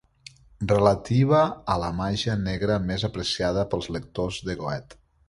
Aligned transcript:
Relativa 0.69 1.41
a 1.75 1.75
la 1.83 1.91
màgia 1.99 2.37
negra 2.47 2.79
més 2.87 3.05
apreciada 3.11 3.67
pels 3.75 3.91
lectors 3.97 4.41
de 4.49 4.57
Goethe. 4.65 5.03